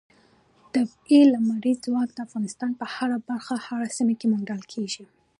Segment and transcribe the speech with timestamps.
[0.73, 5.03] طبیعي لمریز ځواک د افغانستان په هره برخه او هره سیمه کې موندل کېږي.